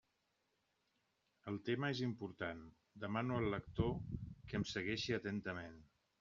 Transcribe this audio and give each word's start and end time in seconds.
El 1.51 1.59
tema 1.67 1.91
és 1.97 2.01
important; 2.07 2.65
demano 3.05 3.39
al 3.43 3.47
lector 3.57 3.93
que 4.09 4.61
em 4.63 4.69
segueixi 4.73 5.19
atentament. 5.21 5.81